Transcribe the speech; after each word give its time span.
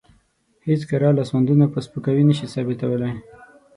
هېڅ 0.67 0.81
کره 0.89 1.09
لاسوندونه 1.17 1.65
په 1.73 1.77
سپکاوي 1.85 2.23
نشي 2.29 2.47
ثابتولی. 2.53 3.11